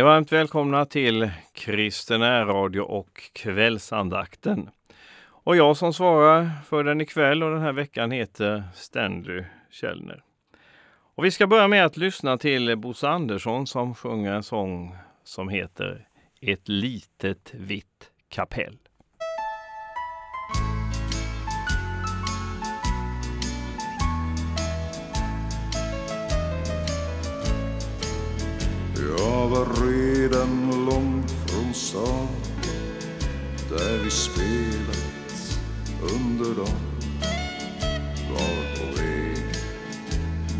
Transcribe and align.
ni 0.00 0.04
varmt 0.04 0.32
välkomna 0.32 0.86
till 0.86 1.30
Kristen 1.52 2.46
Radio 2.46 2.80
och 2.80 3.30
kvällsandakten. 3.32 4.70
Och 5.22 5.56
jag 5.56 5.76
som 5.76 5.92
svarar 5.92 6.50
för 6.66 6.84
den 6.84 7.00
ikväll 7.00 7.42
och 7.42 7.50
den 7.50 7.60
här 7.60 7.72
veckan 7.72 8.10
heter 8.10 8.62
Stanley 8.74 9.44
Källner. 9.70 10.22
Och 11.14 11.24
vi 11.24 11.30
ska 11.30 11.46
börja 11.46 11.68
med 11.68 11.84
att 11.84 11.96
lyssna 11.96 12.38
till 12.38 12.76
Bosse 12.76 13.08
Andersson 13.08 13.66
som 13.66 13.94
sjunger 13.94 14.32
en 14.32 14.42
sång 14.42 14.96
som 15.24 15.48
heter 15.48 16.08
Ett 16.40 16.68
litet 16.68 17.54
vitt 17.54 18.10
kapell. 18.28 18.78
Redan 30.20 30.86
långt 30.86 31.30
från 31.30 31.74
stan 31.74 32.28
där 33.70 34.04
vi 34.04 34.10
spelat 34.10 35.58
under 36.02 36.54
dagen. 36.54 37.00
Var 38.30 38.76
på 38.76 39.00
väg 39.00 39.44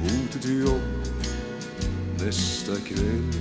mot 0.03 0.35
ett 0.35 0.45
jobb 0.45 0.81
nästa 2.25 2.77
kväll. 2.77 3.33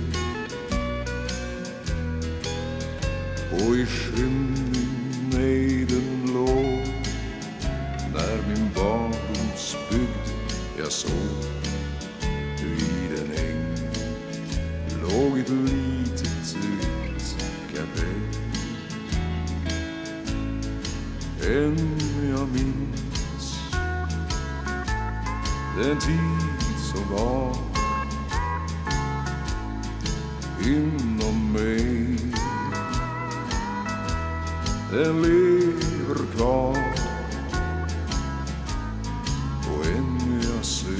Och 3.52 3.76
i 3.76 3.86
skymningen 3.86 4.59
låg 15.12 15.38
ett 15.38 15.48
litet 15.48 16.56
vitt 16.56 17.36
kapell. 17.72 18.20
Än 21.56 21.76
jag 22.30 22.48
minns 22.48 23.60
den 25.78 25.98
tid 25.98 26.78
som 26.92 27.16
var 27.16 27.56
inom 30.66 31.52
mig. 31.52 32.16
Den 34.92 35.22
lever 35.22 36.36
kvar 36.36 36.76
och 39.70 39.86
än 39.86 40.42
jag 40.42 40.64
ser. 40.64 40.90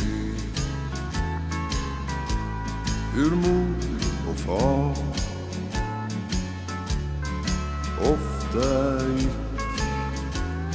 Hur 3.14 3.30
mor 3.30 3.89
far 4.46 4.94
ofta 8.00 9.06
gick 9.16 9.60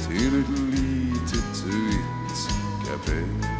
till 0.08 0.40
ett 0.40 0.48
litet 0.48 1.64
vitt 1.66 2.48
kapell. 2.86 3.55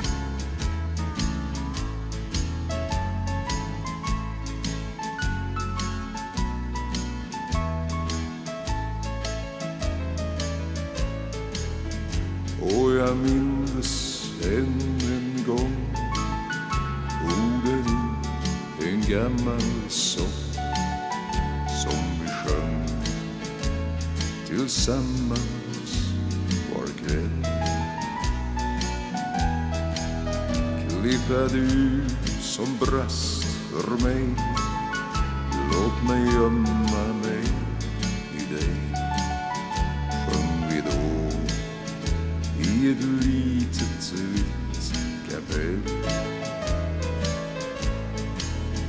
En 19.06 19.12
gammal 19.12 19.60
sång 19.88 20.26
som 21.82 22.00
vi 22.20 22.28
sjöng 22.28 22.88
tillsammans 24.46 26.12
var 26.74 26.86
kväll. 26.86 27.46
Klippa 30.88 31.48
du 31.54 32.00
som 32.40 32.78
brast 32.80 33.44
för 33.44 34.04
mig, 34.04 34.24
låt 35.72 36.08
mig 36.08 36.34
gömma 36.34 37.12
mig 37.22 37.44
i 38.34 38.54
dig. 38.54 38.76
Sjöng 40.26 40.70
vi 40.70 40.80
då 40.80 41.30
i 42.62 42.90
ett 42.90 43.04
litet 43.04 44.12
vitt 44.12 44.92
kapell. 45.30 45.95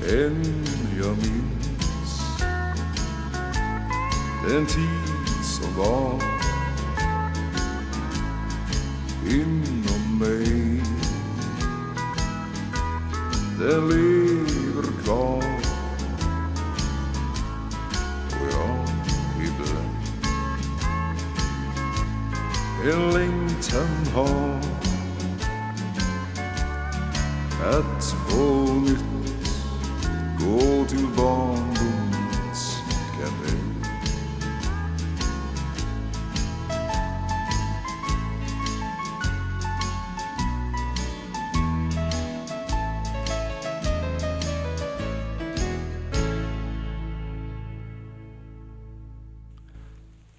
Än 0.09 0.65
jag 0.99 1.17
minns. 1.17 2.21
Den 4.47 4.65
tid 4.65 5.43
som 5.43 5.77
var 5.77 6.21
inom 9.29 10.19
mig. 10.19 10.81
Den 13.59 13.89
lever 13.89 15.03
kvar. 15.03 15.43
Och 18.29 18.47
jag 18.51 18.87
ibland 19.39 19.87
en 22.93 23.13
längtan 23.13 24.13
har 24.13 24.59
att 27.63 28.15
på 28.29 28.73
nytt 28.73 29.36
gå 30.47 30.85
till 30.85 31.07
barndomens 31.17 32.83
kapell. 33.11 33.57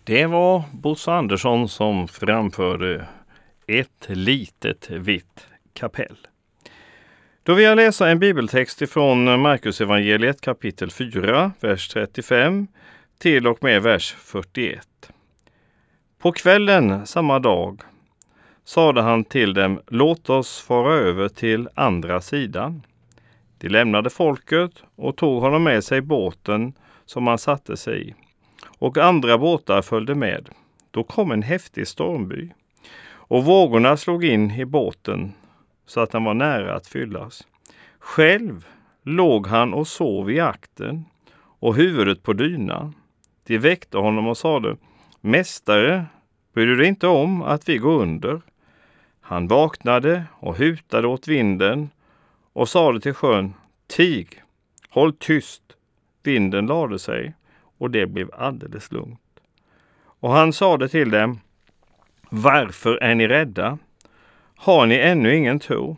Det 0.04 0.26
var 0.26 0.62
Bosse 0.72 1.12
Andersson 1.12 1.68
som 1.68 2.08
framförde 2.08 3.06
Ett 3.66 4.06
litet 4.08 4.90
vitt 4.90 5.46
kapell. 5.72 6.16
Då 7.48 7.54
vill 7.54 7.64
jag 7.64 7.76
läsa 7.76 8.08
en 8.08 8.18
bibeltext 8.18 8.82
ifrån 8.82 9.40
Markus 9.40 9.80
evangeliet 9.80 10.40
kapitel 10.40 10.90
4, 10.90 11.52
vers 11.60 11.88
35 11.88 12.66
till 13.18 13.46
och 13.46 13.62
med 13.62 13.82
vers 13.82 14.14
41. 14.18 14.88
På 16.18 16.32
kvällen 16.32 17.06
samma 17.06 17.38
dag 17.38 17.80
sade 18.64 19.02
han 19.02 19.24
till 19.24 19.54
dem, 19.54 19.80
låt 19.86 20.30
oss 20.30 20.60
fara 20.60 20.94
över 20.94 21.28
till 21.28 21.68
andra 21.74 22.20
sidan. 22.20 22.82
De 23.58 23.68
lämnade 23.68 24.10
folket 24.10 24.72
och 24.96 25.16
tog 25.16 25.42
honom 25.42 25.62
med 25.62 25.84
sig 25.84 26.00
båten 26.00 26.72
som 27.06 27.26
han 27.26 27.38
satte 27.38 27.76
sig 27.76 28.08
i 28.08 28.14
och 28.78 28.98
andra 28.98 29.38
båtar 29.38 29.82
följde 29.82 30.14
med. 30.14 30.48
Då 30.90 31.04
kom 31.04 31.32
en 31.32 31.42
häftig 31.42 31.88
stormby 31.88 32.50
och 33.10 33.44
vågorna 33.44 33.96
slog 33.96 34.24
in 34.24 34.50
i 34.50 34.64
båten 34.64 35.32
så 35.88 36.00
att 36.00 36.10
den 36.10 36.24
var 36.24 36.34
nära 36.34 36.74
att 36.74 36.86
fyllas. 36.86 37.46
Själv 37.98 38.66
låg 39.02 39.46
han 39.46 39.74
och 39.74 39.88
sov 39.88 40.30
i 40.30 40.40
akten 40.40 41.04
och 41.38 41.76
huvudet 41.76 42.22
på 42.22 42.32
dynan. 42.32 42.94
De 43.46 43.58
väckte 43.58 43.98
honom 43.98 44.26
och 44.26 44.36
sade 44.36 44.76
Mästare, 45.20 46.06
bryr 46.52 46.66
du 46.66 46.76
dig 46.76 46.86
inte 46.86 47.06
om 47.06 47.42
att 47.42 47.68
vi 47.68 47.78
går 47.78 48.02
under? 48.02 48.40
Han 49.20 49.48
vaknade 49.48 50.24
och 50.32 50.56
hutade 50.56 51.06
åt 51.06 51.28
vinden 51.28 51.90
och 52.52 52.68
sade 52.68 53.00
till 53.00 53.14
sjön 53.14 53.54
Tig, 53.86 54.42
håll 54.88 55.12
tyst. 55.12 55.62
Vinden 56.22 56.66
lade 56.66 56.98
sig 56.98 57.34
och 57.78 57.90
det 57.90 58.06
blev 58.06 58.30
alldeles 58.34 58.92
lugnt. 58.92 59.20
Och 60.20 60.30
han 60.30 60.52
sade 60.52 60.88
till 60.88 61.10
dem, 61.10 61.40
varför 62.30 62.96
är 62.96 63.14
ni 63.14 63.28
rädda? 63.28 63.78
Har 64.60 64.86
ni 64.86 64.94
ännu 64.94 65.36
ingen 65.36 65.58
tro? 65.58 65.96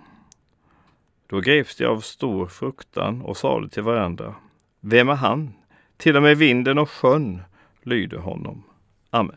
Då 1.27 1.41
greps 1.41 1.77
de 1.77 1.87
av 1.87 2.01
stor 2.01 2.47
fruktan 2.47 3.23
och 3.23 3.37
sade 3.37 3.69
till 3.69 3.83
varandra, 3.83 4.35
vem 4.81 5.09
är 5.09 5.15
han? 5.15 5.53
Till 5.97 6.17
och 6.17 6.23
med 6.23 6.37
vinden 6.37 6.79
och 6.79 6.91
sjön 6.91 7.43
lyder 7.83 8.19
honom. 8.19 8.62
Amen. 9.11 9.37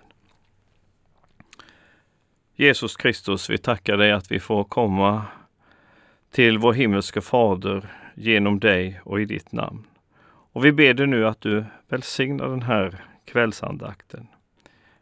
Jesus 2.55 2.97
Kristus, 2.97 3.49
vi 3.49 3.57
tackar 3.57 3.97
dig 3.97 4.11
att 4.11 4.31
vi 4.31 4.39
får 4.39 4.63
komma 4.63 5.25
till 6.31 6.57
vår 6.57 6.73
himmelske 6.73 7.21
Fader 7.21 7.89
genom 8.15 8.59
dig 8.59 9.01
och 9.03 9.21
i 9.21 9.25
ditt 9.25 9.51
namn. 9.51 9.83
Och 10.25 10.65
vi 10.65 10.71
ber 10.71 10.93
dig 10.93 11.07
nu 11.07 11.27
att 11.27 11.41
du 11.41 11.65
välsignar 11.87 12.47
den 12.47 12.61
här 12.61 13.03
kvällsandakten. 13.25 14.27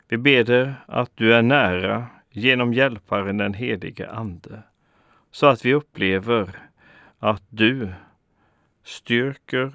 Vi 0.08 0.18
ber 0.18 0.44
dig 0.44 0.74
att 0.86 1.12
du 1.16 1.34
är 1.34 1.42
nära 1.42 2.08
genom 2.32 2.74
hjälparen 2.74 3.38
den 3.38 3.54
helige 3.54 4.10
Ande, 4.10 4.64
så 5.32 5.46
att 5.48 5.66
vi 5.66 5.74
upplever 5.74 6.60
att 7.20 7.44
du 7.50 7.94
styrker 8.84 9.72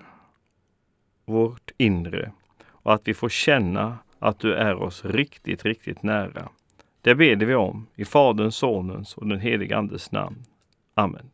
vårt 1.24 1.70
inre 1.76 2.32
och 2.66 2.94
att 2.94 3.08
vi 3.08 3.14
får 3.14 3.28
känna 3.28 3.98
att 4.18 4.38
du 4.38 4.54
är 4.54 4.74
oss 4.74 5.04
riktigt, 5.04 5.64
riktigt 5.64 6.02
nära. 6.02 6.48
Det 7.00 7.14
ber 7.14 7.36
vi 7.36 7.54
om 7.54 7.86
i 7.94 8.04
Faderns, 8.04 8.56
Sonens 8.56 9.14
och 9.14 9.26
den 9.26 9.40
helige 9.40 9.76
Andes 9.76 10.12
namn. 10.12 10.44
Amen. 10.94 11.30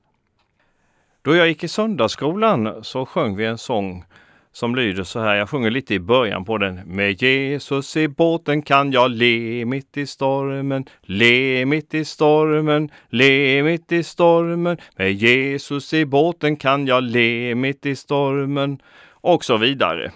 Då 1.22 1.36
jag 1.36 1.48
gick 1.48 1.64
i 1.64 1.68
söndagsskolan 1.68 2.84
så 2.84 3.06
sjöng 3.06 3.36
vi 3.36 3.44
en 3.44 3.58
sång 3.58 4.04
som 4.52 4.74
lyder 4.74 5.04
så 5.04 5.20
här. 5.20 5.34
Jag 5.34 5.48
sjunger 5.48 5.70
lite 5.70 5.94
i 5.94 6.00
början 6.00 6.44
på 6.44 6.58
den. 6.58 6.74
Med 6.86 7.22
Jesus 7.22 7.96
i 7.96 8.08
båten 8.08 8.62
kan 8.62 8.92
jag 8.92 9.10
le 9.10 9.64
mitt 9.64 9.96
i 9.96 10.06
stormen, 10.06 10.86
le 11.02 11.66
mitt 11.66 11.94
i 11.94 12.04
stormen, 12.04 12.90
le 13.08 13.62
mitt 13.62 13.92
i 13.92 14.02
stormen. 14.02 14.76
Med 14.96 15.12
Jesus 15.12 15.94
i 15.94 16.06
båten 16.06 16.56
kan 16.56 16.86
jag 16.86 17.02
le 17.02 17.54
mitt 17.54 17.86
i 17.86 17.96
stormen 17.96 18.78
och 19.10 19.44
så 19.44 19.56
vidare. 19.56 20.12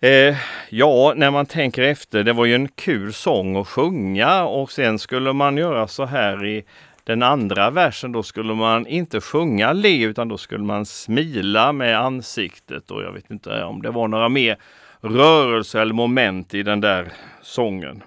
Eh, 0.00 0.36
ja, 0.68 1.12
när 1.16 1.30
man 1.30 1.46
tänker 1.46 1.82
efter, 1.82 2.24
det 2.24 2.32
var 2.32 2.44
ju 2.44 2.54
en 2.54 2.68
kul 2.68 3.12
sång 3.12 3.56
att 3.56 3.68
sjunga 3.68 4.44
och 4.44 4.72
sen 4.72 4.98
skulle 4.98 5.32
man 5.32 5.56
göra 5.56 5.88
så 5.88 6.04
här 6.04 6.46
i 6.46 6.64
den 7.08 7.22
andra 7.22 7.70
versen, 7.70 8.12
då 8.12 8.22
skulle 8.22 8.54
man 8.54 8.86
inte 8.86 9.20
sjunga 9.20 9.72
le 9.72 10.04
utan 10.04 10.28
då 10.28 10.38
skulle 10.38 10.64
man 10.64 10.86
smila 10.86 11.72
med 11.72 12.00
ansiktet 12.00 12.90
och 12.90 13.02
jag 13.02 13.12
vet 13.12 13.30
inte 13.30 13.64
om 13.64 13.82
det 13.82 13.90
var 13.90 14.08
några 14.08 14.28
mer 14.28 14.56
rörelser 15.00 15.80
eller 15.80 15.94
moment 15.94 16.54
i 16.54 16.62
den 16.62 16.80
där 16.80 17.12
sången. 17.42 18.02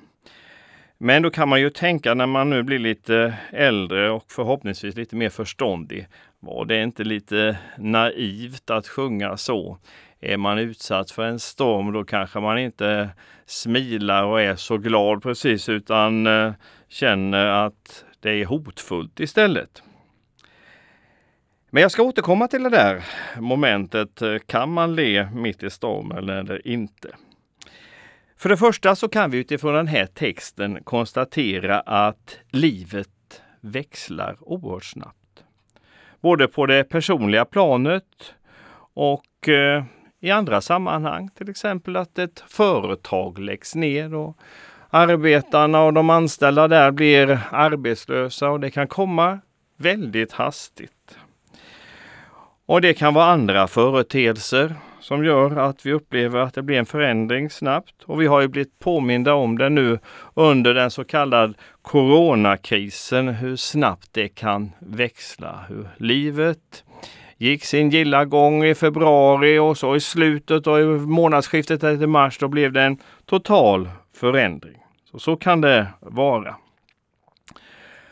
Men 0.97 1.21
då 1.21 1.29
kan 1.29 1.49
man 1.49 1.61
ju 1.61 1.69
tänka 1.69 2.13
när 2.13 2.25
man 2.25 2.49
nu 2.49 2.63
blir 2.63 2.79
lite 2.79 3.33
äldre 3.51 4.09
och 4.09 4.25
förhoppningsvis 4.31 4.95
lite 4.95 5.15
mer 5.15 5.29
förståndig. 5.29 6.07
Var 6.39 6.65
det 6.65 6.83
inte 6.83 7.03
lite 7.03 7.57
naivt 7.77 8.69
att 8.69 8.87
sjunga 8.87 9.37
så? 9.37 9.77
Är 10.19 10.37
man 10.37 10.59
utsatt 10.59 11.11
för 11.11 11.23
en 11.23 11.39
storm 11.39 11.93
då 11.93 12.03
kanske 12.03 12.39
man 12.39 12.57
inte 12.59 13.09
smilar 13.45 14.23
och 14.23 14.41
är 14.41 14.55
så 14.55 14.77
glad 14.77 15.23
precis 15.23 15.69
utan 15.69 16.27
eh, 16.27 16.51
känner 16.89 17.47
att 17.47 18.05
det 18.21 18.29
är 18.29 18.45
hotfullt 18.45 19.19
istället. 19.19 19.83
Men 21.69 21.81
jag 21.81 21.91
ska 21.91 22.03
återkomma 22.03 22.47
till 22.47 22.63
det 22.63 22.69
där 22.69 23.03
momentet. 23.39 24.21
Kan 24.45 24.71
man 24.71 24.95
le 24.95 25.29
mitt 25.33 25.63
i 25.63 25.69
stormen 25.69 26.29
eller 26.29 26.67
inte? 26.67 27.09
För 28.37 28.49
det 28.49 28.57
första 28.57 28.95
så 28.95 29.09
kan 29.09 29.31
vi 29.31 29.37
utifrån 29.37 29.73
den 29.73 29.87
här 29.87 30.05
texten 30.05 30.83
konstatera 30.83 31.79
att 31.79 32.37
livet 32.49 33.41
växlar 33.61 34.37
oerhört 34.39 34.85
snabbt. 34.85 35.43
Både 36.21 36.47
på 36.47 36.65
det 36.65 36.83
personliga 36.83 37.45
planet 37.45 38.33
och 38.93 39.49
eh, 39.49 39.83
i 40.19 40.31
andra 40.31 40.61
sammanhang. 40.61 41.29
Till 41.29 41.49
exempel 41.49 41.95
att 41.95 42.19
ett 42.19 42.43
företag 42.47 43.39
läggs 43.39 43.75
ner 43.75 44.13
och 44.13 44.37
arbetarna 44.91 45.81
och 45.81 45.93
de 45.93 46.09
anställda 46.09 46.67
där 46.67 46.91
blir 46.91 47.39
arbetslösa 47.51 48.49
och 48.49 48.59
det 48.59 48.71
kan 48.71 48.87
komma 48.87 49.39
väldigt 49.77 50.31
hastigt. 50.31 51.17
Och 52.65 52.81
det 52.81 52.93
kan 52.93 53.13
vara 53.13 53.25
andra 53.25 53.67
företeelser 53.67 54.75
som 54.99 55.25
gör 55.25 55.55
att 55.55 55.85
vi 55.85 55.93
upplever 55.93 56.39
att 56.39 56.53
det 56.53 56.61
blir 56.61 56.77
en 56.77 56.85
förändring 56.85 57.49
snabbt. 57.49 58.03
Och 58.05 58.21
vi 58.21 58.27
har 58.27 58.41
ju 58.41 58.47
blivit 58.47 58.79
påminda 58.79 59.33
om 59.33 59.57
det 59.57 59.69
nu 59.69 59.99
under 60.33 60.73
den 60.73 60.91
så 60.91 61.03
kallade 61.03 61.53
coronakrisen, 61.81 63.27
hur 63.27 63.55
snabbt 63.55 64.07
det 64.11 64.27
kan 64.27 64.71
växla. 64.79 65.65
Hur 65.69 65.87
livet 65.97 66.83
gick 67.37 67.65
sin 67.65 67.89
gilla 67.89 68.25
gång 68.25 68.63
i 68.65 68.75
februari 68.75 69.59
och 69.59 69.77
så 69.77 69.95
i 69.95 69.99
slutet 69.99 70.67
och 70.67 70.79
i 70.79 70.83
månadsskiftet 70.83 71.79
till 71.79 72.07
mars 72.07 72.37
då 72.39 72.47
blev 72.47 72.71
det 72.71 72.81
en 72.81 72.97
total 73.25 73.89
förändring. 74.15 74.80
Så, 75.11 75.19
så 75.19 75.35
kan 75.35 75.61
det 75.61 75.87
vara. 75.99 76.55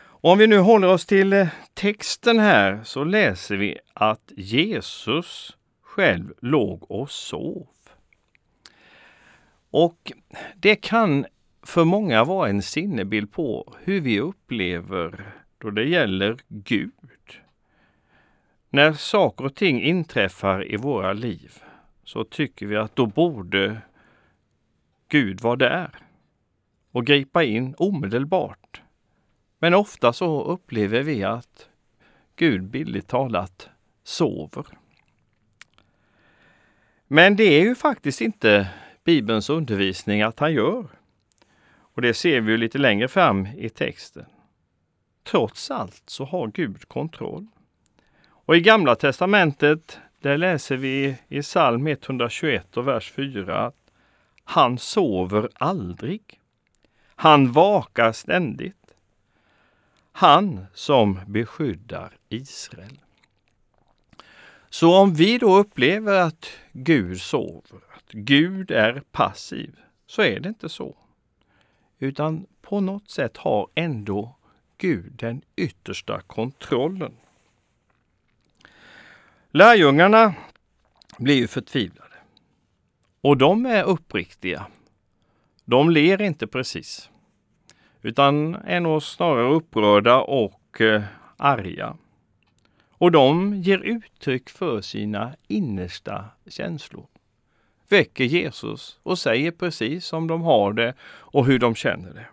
Om 0.02 0.38
vi 0.38 0.46
nu 0.46 0.58
håller 0.58 0.88
oss 0.88 1.06
till 1.06 1.32
eh, 1.32 1.48
texten 1.74 2.38
här 2.38 2.80
så 2.84 3.04
läser 3.04 3.56
vi 3.56 3.78
att 3.94 4.32
Jesus 4.36 5.56
själv 5.82 6.32
låg 6.40 6.90
och 6.90 7.10
sov. 7.10 7.66
Och 9.70 10.12
det 10.56 10.76
kan 10.76 11.26
för 11.62 11.84
många 11.84 12.24
vara 12.24 12.48
en 12.48 12.62
sinnebild 12.62 13.32
på 13.32 13.74
hur 13.82 14.00
vi 14.00 14.20
upplever 14.20 15.32
då 15.58 15.70
det 15.70 15.84
gäller 15.84 16.36
Gud. 16.48 16.92
När 18.70 18.92
saker 18.92 19.44
och 19.44 19.54
ting 19.54 19.82
inträffar 19.82 20.72
i 20.72 20.76
våra 20.76 21.12
liv 21.12 21.62
så 22.04 22.24
tycker 22.24 22.66
vi 22.66 22.76
att 22.76 22.96
då 22.96 23.06
borde 23.06 23.80
Gud 25.08 25.40
vara 25.40 25.56
där 25.56 26.09
och 26.92 27.06
gripa 27.06 27.44
in 27.44 27.74
omedelbart. 27.78 28.82
Men 29.58 29.74
ofta 29.74 30.12
så 30.12 30.42
upplever 30.42 31.02
vi 31.02 31.24
att 31.24 31.68
Gud 32.36 32.64
billigt 32.64 33.08
talat 33.08 33.68
sover. 34.04 34.64
Men 37.06 37.36
det 37.36 37.44
är 37.44 37.60
ju 37.60 37.74
faktiskt 37.74 38.20
inte 38.20 38.68
Bibelns 39.04 39.50
undervisning 39.50 40.22
att 40.22 40.38
han 40.38 40.52
gör. 40.52 40.86
Och 41.78 42.02
det 42.02 42.14
ser 42.14 42.40
vi 42.40 42.52
ju 42.52 42.58
lite 42.58 42.78
längre 42.78 43.08
fram 43.08 43.46
i 43.46 43.68
texten. 43.68 44.26
Trots 45.24 45.70
allt 45.70 46.02
så 46.06 46.24
har 46.24 46.46
Gud 46.46 46.88
kontroll. 46.88 47.46
Och 48.30 48.56
i 48.56 48.60
Gamla 48.60 48.94
testamentet, 48.94 50.00
där 50.20 50.38
läser 50.38 50.76
vi 50.76 51.16
i 51.28 51.42
psalm 51.42 51.86
121 51.86 52.76
och 52.76 52.88
vers 52.88 53.12
4 53.12 53.66
att 53.66 53.92
han 54.44 54.78
sover 54.78 55.48
aldrig. 55.54 56.39
Han 57.20 57.52
vakar 57.52 58.12
ständigt. 58.12 58.94
Han 60.12 60.66
som 60.74 61.20
beskyddar 61.26 62.16
Israel. 62.28 62.98
Så 64.70 64.96
om 64.96 65.14
vi 65.14 65.38
då 65.38 65.56
upplever 65.56 66.20
att 66.20 66.50
Gud 66.72 67.20
sover, 67.20 67.80
att 67.96 68.12
Gud 68.12 68.70
är 68.70 69.02
passiv, 69.12 69.80
så 70.06 70.22
är 70.22 70.40
det 70.40 70.48
inte 70.48 70.68
så. 70.68 70.96
Utan 71.98 72.46
på 72.62 72.80
något 72.80 73.10
sätt 73.10 73.36
har 73.36 73.68
ändå 73.74 74.36
Gud 74.78 75.12
den 75.12 75.42
yttersta 75.56 76.20
kontrollen. 76.20 77.16
Lärjungarna 79.50 80.34
blir 81.18 81.36
ju 81.36 81.48
förtvivlade. 81.48 82.16
Och 83.20 83.36
de 83.36 83.66
är 83.66 83.84
uppriktiga. 83.84 84.66
De 85.70 85.90
ler 85.90 86.22
inte 86.22 86.46
precis 86.46 87.10
utan 88.02 88.54
är 88.54 88.80
nog 88.80 89.02
snarare 89.02 89.54
upprörda 89.54 90.20
och 90.20 90.80
eh, 90.80 91.02
arga. 91.36 91.96
Och 92.90 93.12
de 93.12 93.54
ger 93.54 93.78
uttryck 93.78 94.50
för 94.50 94.80
sina 94.80 95.36
innersta 95.48 96.24
känslor. 96.46 97.06
Väcker 97.88 98.24
Jesus 98.24 98.98
och 99.02 99.18
säger 99.18 99.50
precis 99.50 100.06
som 100.06 100.26
de 100.26 100.42
har 100.42 100.72
det 100.72 100.94
och 101.02 101.46
hur 101.46 101.58
de 101.58 101.74
känner 101.74 102.14
det. 102.14 102.26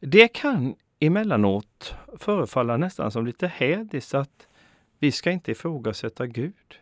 Det 0.00 0.28
kan 0.28 0.74
emellanåt 1.00 1.94
förefalla 2.18 2.76
nästan 2.76 3.10
som 3.10 3.26
lite 3.26 3.46
hädiskt 3.46 4.14
att 4.14 4.48
vi 4.98 5.12
ska 5.12 5.30
inte 5.30 5.52
ifrågasätta 5.52 6.26
Gud. 6.26 6.80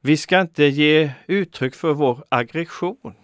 Vi 0.00 0.16
ska 0.16 0.40
inte 0.40 0.64
ge 0.64 1.12
uttryck 1.26 1.74
för 1.74 1.92
vår 1.92 2.24
aggression. 2.28 3.14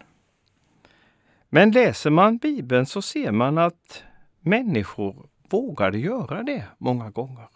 Men 1.55 1.71
läser 1.71 2.11
man 2.11 2.39
Bibeln 2.39 2.87
så 2.87 3.03
ser 3.03 3.33
man 3.33 3.59
att 3.59 4.03
människor 4.41 5.29
vågade 5.49 5.99
göra 5.99 6.43
det 6.43 6.65
många 6.79 7.11
gånger. 7.11 7.49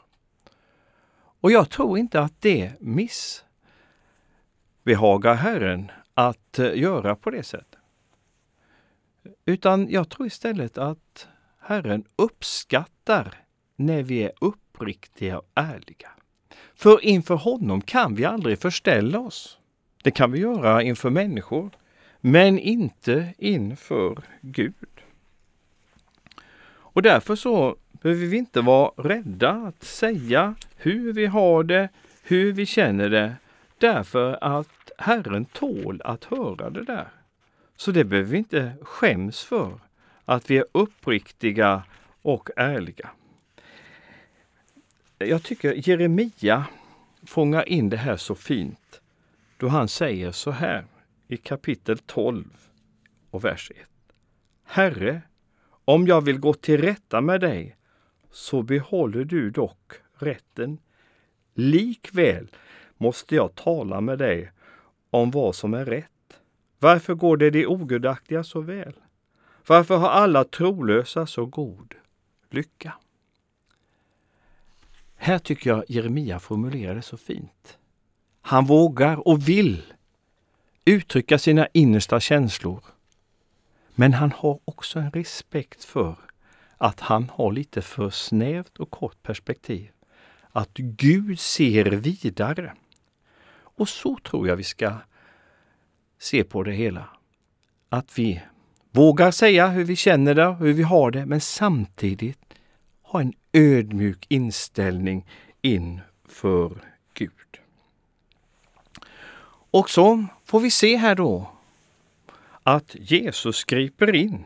Och 1.40 1.52
jag 1.52 1.70
tror 1.70 1.98
inte 1.98 2.20
att 2.20 2.40
det 2.40 2.72
missbehagar 2.80 5.34
Herren 5.34 5.90
att 6.14 6.58
eh, 6.58 6.78
göra 6.78 7.16
på 7.16 7.30
det 7.30 7.42
sättet. 7.42 7.80
Utan 9.44 9.90
jag 9.90 10.08
tror 10.08 10.26
istället 10.26 10.78
att 10.78 11.28
Herren 11.60 12.04
uppskattar 12.16 13.34
när 13.76 14.02
vi 14.02 14.22
är 14.22 14.32
uppriktiga 14.40 15.38
och 15.38 15.48
ärliga. 15.54 16.10
För 16.74 17.04
inför 17.04 17.34
honom 17.34 17.80
kan 17.80 18.14
vi 18.14 18.24
aldrig 18.24 18.58
förställa 18.58 19.20
oss. 19.20 19.58
Det 20.02 20.10
kan 20.10 20.32
vi 20.32 20.38
göra 20.38 20.82
inför 20.82 21.10
människor, 21.10 21.70
men 22.20 22.58
inte 22.58 23.34
inför 23.38 24.18
Gud. 24.40 24.74
Och 26.68 27.02
därför 27.02 27.36
så 27.36 27.76
behöver 27.92 28.26
vi 28.26 28.36
inte 28.36 28.60
vara 28.60 28.90
rädda 28.96 29.50
att 29.50 29.84
säga 29.84 30.54
hur 30.76 31.12
vi 31.12 31.26
har 31.26 31.64
det, 31.64 31.88
hur 32.22 32.52
vi 32.52 32.66
känner 32.66 33.08
det, 33.08 33.36
därför 33.78 34.38
att 34.40 34.90
Herren 34.98 35.44
tål 35.44 36.00
att 36.04 36.24
höra 36.24 36.70
det 36.70 36.84
där. 36.84 37.08
Så 37.76 37.90
det 37.90 38.04
behöver 38.04 38.30
vi 38.30 38.38
inte 38.38 38.72
skäms 38.82 39.42
för, 39.44 39.78
att 40.24 40.50
vi 40.50 40.56
är 40.56 40.64
uppriktiga 40.72 41.82
och 42.22 42.50
ärliga. 42.56 43.10
Jag 45.18 45.42
tycker 45.42 45.88
Jeremia 45.88 46.64
fångar 47.26 47.68
in 47.68 47.90
det 47.90 47.96
här 47.96 48.16
så 48.16 48.34
fint 48.34 49.00
då 49.56 49.68
han 49.68 49.88
säger 49.88 50.32
så 50.32 50.50
här 50.50 50.84
i 51.28 51.36
kapitel 51.36 51.98
12 51.98 52.44
och 53.30 53.44
vers 53.44 53.70
1. 53.74 53.76
Herre, 54.64 55.22
om 55.84 56.06
jag 56.06 56.20
vill 56.20 56.38
gå 56.38 56.54
till 56.54 56.80
rätta 56.80 57.20
med 57.20 57.40
dig 57.40 57.76
så 58.30 58.62
behåller 58.62 59.24
du 59.24 59.50
dock 59.50 59.92
rätten. 60.14 60.78
Likväl 61.54 62.50
måste 62.96 63.34
jag 63.34 63.54
tala 63.54 64.00
med 64.00 64.18
dig 64.18 64.52
om 65.10 65.30
vad 65.30 65.54
som 65.54 65.74
är 65.74 65.84
rätt. 65.84 66.40
Varför 66.78 67.14
går 67.14 67.36
det 67.36 67.50
de 67.50 67.66
ogudaktiga 67.66 68.44
så 68.44 68.60
väl? 68.60 68.94
Varför 69.66 69.96
har 69.96 70.08
alla 70.08 70.44
trolösa 70.44 71.26
så 71.26 71.46
god 71.46 71.94
lycka? 72.50 72.94
Här 75.14 75.38
tycker 75.38 75.70
jag 75.70 75.84
Jeremia 75.88 76.38
formulerar 76.38 76.94
det 76.94 77.02
så 77.02 77.16
fint. 77.16 77.78
Han 78.40 78.64
vågar 78.64 79.28
och 79.28 79.48
vill 79.48 79.82
uttrycka 80.86 81.38
sina 81.38 81.68
innersta 81.72 82.20
känslor. 82.20 82.84
Men 83.94 84.12
han 84.12 84.32
har 84.32 84.58
också 84.64 84.98
en 84.98 85.10
respekt 85.10 85.84
för 85.84 86.16
att 86.78 87.00
han 87.00 87.30
har 87.34 87.52
lite 87.52 87.82
för 87.82 88.10
snävt 88.10 88.76
och 88.76 88.90
kort 88.90 89.22
perspektiv. 89.22 89.90
Att 90.52 90.74
Gud 90.74 91.40
ser 91.40 91.84
vidare. 91.84 92.72
Och 93.58 93.88
så 93.88 94.16
tror 94.16 94.48
jag 94.48 94.56
vi 94.56 94.64
ska 94.64 94.94
se 96.18 96.44
på 96.44 96.62
det 96.62 96.72
hela. 96.72 97.08
Att 97.88 98.18
vi 98.18 98.42
vågar 98.90 99.30
säga 99.30 99.68
hur 99.68 99.84
vi 99.84 99.96
känner 99.96 100.34
det, 100.34 100.54
hur 100.54 100.72
vi 100.72 100.82
har 100.82 101.10
det, 101.10 101.26
men 101.26 101.40
samtidigt 101.40 102.54
ha 103.02 103.20
en 103.20 103.32
ödmjuk 103.52 104.26
inställning 104.28 105.26
inför 105.62 106.82
Gud. 107.14 107.30
Och 109.76 109.90
så 109.90 110.24
får 110.44 110.60
vi 110.60 110.70
se 110.70 110.96
här 110.96 111.14
då 111.14 111.50
att 112.62 112.94
Jesus 112.94 113.64
griper 113.64 114.14
in 114.14 114.44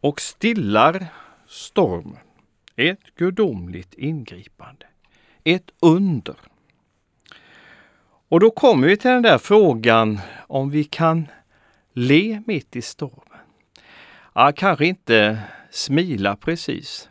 och 0.00 0.20
stillar 0.20 1.06
stormen. 1.48 2.18
Ett 2.76 3.14
gudomligt 3.16 3.94
ingripande. 3.94 4.86
Ett 5.44 5.70
under. 5.80 6.36
Och 8.28 8.40
då 8.40 8.50
kommer 8.50 8.88
vi 8.88 8.96
till 8.96 9.10
den 9.10 9.22
där 9.22 9.38
frågan 9.38 10.20
om 10.46 10.70
vi 10.70 10.84
kan 10.84 11.26
le 11.92 12.42
mitt 12.46 12.76
i 12.76 12.82
stormen. 12.82 13.38
Ja, 14.34 14.52
kanske 14.56 14.86
inte 14.86 15.38
smila 15.70 16.36
precis. 16.36 17.08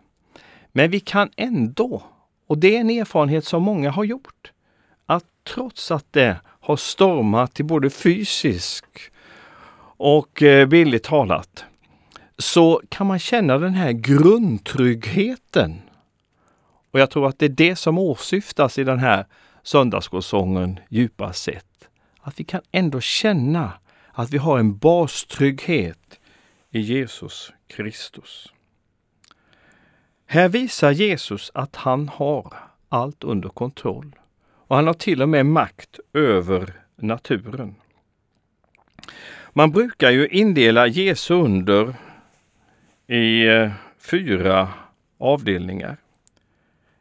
Men 0.71 0.91
vi 0.91 0.99
kan 0.99 1.29
ändå, 1.37 2.03
och 2.47 2.57
det 2.57 2.75
är 2.75 2.79
en 2.79 2.89
erfarenhet 2.89 3.45
som 3.45 3.63
många 3.63 3.91
har 3.91 4.03
gjort, 4.03 4.51
trots 5.43 5.91
att 5.91 6.13
det 6.13 6.37
har 6.45 6.75
stormat 6.75 7.53
till 7.53 7.65
både 7.65 7.89
fysisk 7.89 8.85
och 9.97 10.43
eh, 10.43 10.67
bildligt 10.67 11.05
talat, 11.05 11.65
så 12.37 12.81
kan 12.89 13.07
man 13.07 13.19
känna 13.19 13.57
den 13.57 13.73
här 13.73 13.91
grundtryggheten. 13.91 15.81
Och 16.91 16.99
jag 16.99 17.09
tror 17.09 17.27
att 17.27 17.39
det 17.39 17.45
är 17.45 17.49
det 17.49 17.75
som 17.75 17.97
åsyftas 17.97 18.79
i 18.79 18.83
den 18.83 18.99
här 18.99 19.25
söndagsgårdssången 19.63 20.79
djupast 20.89 21.43
sett. 21.43 21.89
Att 22.21 22.39
vi 22.39 22.43
kan 22.43 22.61
ändå 22.71 23.01
känna 23.01 23.71
att 24.11 24.29
vi 24.29 24.37
har 24.37 24.59
en 24.59 24.77
bastrygghet 24.77 26.19
i 26.71 26.79
Jesus 26.79 27.51
Kristus. 27.67 28.47
Här 30.25 30.49
visar 30.49 30.91
Jesus 30.91 31.51
att 31.53 31.75
han 31.75 32.09
har 32.09 32.53
allt 32.89 33.23
under 33.23 33.49
kontroll 33.49 34.15
och 34.69 34.75
han 34.75 34.87
har 34.87 34.93
till 34.93 35.21
och 35.21 35.29
med 35.29 35.45
makt 35.45 35.99
över 36.13 36.73
naturen. 36.95 37.75
Man 39.53 39.71
brukar 39.71 40.11
ju 40.11 40.27
indela 40.27 40.87
Jesu 40.87 41.33
under 41.33 41.95
i 43.07 43.47
eh, 43.47 43.71
fyra 43.97 44.69
avdelningar. 45.17 45.97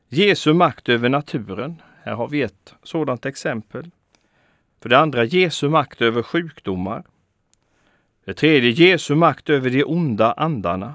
Jesu 0.09 0.53
makt 0.53 0.89
över 0.89 1.09
naturen. 1.09 1.83
Här 2.03 2.15
har 2.15 2.29
vi 2.29 2.43
ett 2.43 2.75
sådant 2.83 3.27
exempel. 3.27 3.91
För 4.81 4.89
det 4.89 4.99
andra 4.99 5.25
Jesu 5.25 5.69
makt 5.69 6.03
över 6.03 6.23
sjukdomar. 6.23 7.05
Det 8.25 8.35
tredje 8.35 8.71
Jesu 8.71 9.15
makt 9.15 9.51
över 9.51 9.71
de 9.71 9.85
onda 9.85 10.33
andarna. 10.33 10.95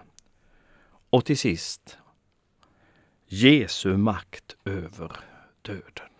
Och 1.09 1.25
till 1.25 1.37
sist 1.37 1.97
Jesu 3.27 3.97
makt 3.97 4.55
över 4.65 5.11
döden. 5.61 6.12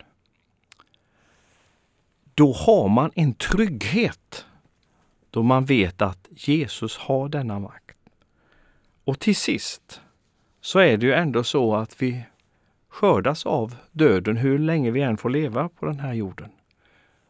Då 2.34 2.54
har 2.54 2.88
man 2.88 3.12
en 3.16 3.34
trygghet 3.34 4.46
då 5.30 5.44
man 5.44 5.66
vet 5.66 6.02
att 6.02 6.28
Jesus 6.30 6.98
har 6.98 7.30
denna 7.30 7.60
makt. 7.60 7.98
Och 9.04 9.20
till 9.20 9.36
sist 9.36 10.02
så 10.62 10.80
är 10.80 10.98
det 10.98 11.06
ju 11.06 11.14
ändå 11.14 11.44
så 11.44 11.76
att 11.76 12.02
vi 12.02 12.24
skördas 12.90 13.46
av 13.46 13.76
döden 13.92 14.38
hur 14.38 14.60
länge 14.60 14.92
vi 14.92 15.02
än 15.02 15.18
får 15.18 15.30
leva 15.30 15.70
på 15.70 15.86
den 15.86 16.00
här 16.00 16.14
jorden. 16.14 16.50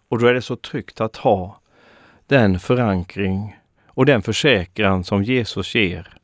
Och 0.07 0.19
då 0.19 0.27
är 0.27 0.33
det 0.33 0.41
så 0.41 0.55
tryggt 0.55 1.01
att 1.01 1.15
ha 1.15 1.60
den 2.27 2.60
förankring 2.60 3.60
och 3.86 4.05
den 4.05 4.22
försäkran 4.22 5.03
som 5.03 5.24
Jesus 5.24 5.75
ger 5.75 6.17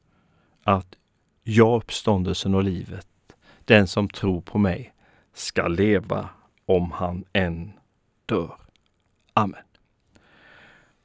att 0.64 0.96
jag 1.44 1.78
uppståndelsen 1.78 2.56
och 2.56 2.64
livet, 2.64 3.08
den 3.66 3.88
som 3.88 4.10
tror 4.10 4.42
på 4.42 4.58
mig, 4.58 4.94
ska 5.34 5.68
leva 5.68 6.30
om 6.66 6.92
han 6.92 7.24
än 7.34 7.72
dör. 8.26 8.69
Amen. 9.40 9.60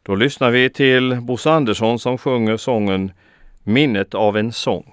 Då 0.02 0.14
lyssnar 0.14 0.50
vi 0.50 0.70
till 0.70 1.20
Bosse 1.20 1.50
Andersson 1.50 1.98
som 1.98 2.18
sjunger 2.18 2.56
sången 2.56 3.12
Minnet 3.62 4.14
av 4.14 4.36
en 4.36 4.52
sång. 4.52 4.92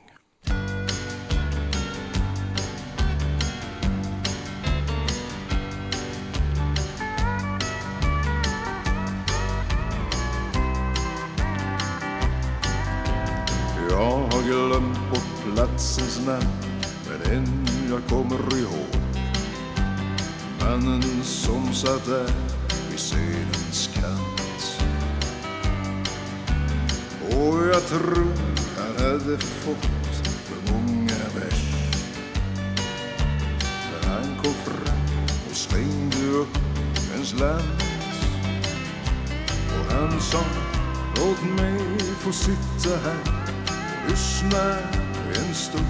Jag 13.90 14.18
har 14.18 14.44
glömt 14.44 15.10
bort 15.10 15.56
platsens 15.56 16.28
namn 16.28 16.46
Men 17.10 17.38
en 17.38 17.66
jag 17.90 18.08
kommer 18.10 18.58
ihåg 18.58 19.02
Mannen 20.60 21.24
som 21.24 21.74
satt 21.74 22.06
där 22.06 22.61
vid 23.01 23.10
scenens 23.10 23.89
kant 23.93 24.81
Och 27.31 27.67
jag 27.74 27.88
tror 27.88 28.27
han 28.77 28.96
hade 29.05 29.38
fått 29.38 29.86
för 30.24 30.74
många 30.74 31.22
vers. 31.36 31.74
När 33.91 34.10
han 34.10 34.38
kom 34.43 34.53
fram 34.53 35.27
och 35.50 35.55
slängde 35.55 36.27
upp 36.27 36.58
en 37.15 37.25
slant 37.25 37.84
Och 39.67 39.93
han 39.93 40.22
sa 40.22 40.39
Låt 41.15 41.43
mig 41.43 42.00
få 42.20 42.31
sitta 42.31 42.98
här 43.03 43.20
och 44.03 44.10
lyssna 44.10 44.77
en 45.36 45.55
stund. 45.55 45.86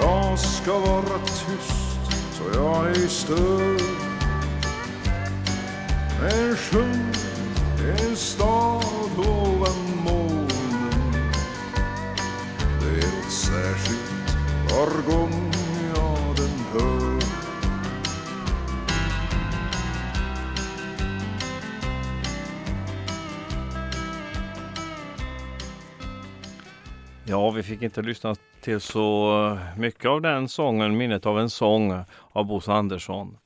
Jag 0.00 0.38
ska 0.38 0.78
vara 0.78 1.18
tyst 1.18 2.12
så 2.32 2.44
jag 2.54 2.86
ej 2.86 3.08
stör 3.08 4.07
en 6.20 6.56
sjö, 6.56 6.82
en 7.80 8.16
stad 8.16 9.18
ovan 9.18 10.02
molnen 10.04 11.32
Det 12.80 12.88
är 12.88 13.16
något 13.16 13.30
särskilt 13.30 14.34
var 14.70 15.12
gång 15.12 15.52
jag 15.94 16.36
den 16.36 16.58
hör 16.72 17.22
Ja, 27.24 27.50
vi 27.50 27.62
fick 27.62 27.82
inte 27.82 28.02
lyssna 28.02 28.34
till 28.60 28.80
så 28.80 29.58
mycket 29.76 30.06
av 30.06 30.20
den 30.20 30.48
sången, 30.48 30.96
Minnet 30.96 31.26
av 31.26 31.40
en 31.40 31.50
sång 31.50 32.04
av 32.32 32.44
Bosse 32.44 32.72
Andersson. 32.72 33.36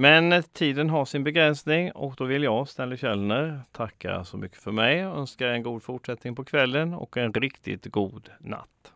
Men 0.00 0.42
tiden 0.42 0.90
har 0.90 1.04
sin 1.04 1.24
begränsning 1.24 1.92
och 1.92 2.14
då 2.16 2.24
vill 2.24 2.42
jag, 2.42 2.68
Stanley 2.68 2.98
Källner, 2.98 3.60
tacka 3.72 4.24
så 4.24 4.36
mycket 4.36 4.58
för 4.58 4.72
mig 4.72 5.06
och 5.06 5.18
önska 5.18 5.48
en 5.50 5.62
god 5.62 5.82
fortsättning 5.82 6.34
på 6.34 6.44
kvällen 6.44 6.94
och 6.94 7.16
en 7.16 7.32
riktigt 7.32 7.86
god 7.86 8.30
natt. 8.38 8.92